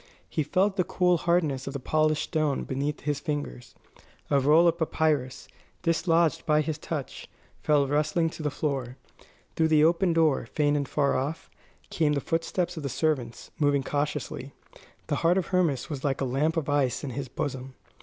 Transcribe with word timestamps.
He 0.27 0.41
felt 0.41 0.77
the 0.77 0.83
cool 0.83 1.15
hardness 1.17 1.67
of 1.67 1.73
the 1.73 1.79
polished 1.79 2.23
stone 2.23 2.63
beneath 2.63 3.01
his 3.01 3.19
fingers. 3.19 3.75
A 4.31 4.39
roll 4.39 4.67
of 4.67 4.79
papyrus, 4.79 5.47
dislodged 5.83 6.43
by 6.43 6.61
his 6.61 6.79
touch, 6.79 7.29
fell 7.61 7.87
rustling 7.87 8.27
to 8.31 8.41
the 8.41 8.49
floor. 8.49 8.97
Through 9.55 9.67
the 9.67 9.83
open 9.83 10.11
door, 10.11 10.47
faint 10.47 10.75
and 10.75 10.89
far 10.89 11.15
off, 11.15 11.51
came 11.91 12.13
the 12.13 12.19
footsteps 12.19 12.75
of 12.77 12.81
the 12.81 12.89
servants, 12.89 13.51
moving 13.59 13.83
cautiously. 13.83 14.53
The 15.05 15.17
heart 15.17 15.37
of 15.37 15.49
Hermas 15.49 15.87
was 15.87 16.03
like 16.03 16.19
a 16.19 16.25
lump 16.25 16.57
of 16.57 16.67
ice 16.67 17.03
in 17.03 17.11
his 17.11 17.27
bosom. 17.27 17.75